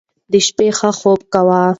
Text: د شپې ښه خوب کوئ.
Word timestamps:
د 0.31 0.33
شپې 0.47 0.67
ښه 0.77 0.89
خوب 0.99 1.19
کوئ. 1.33 1.67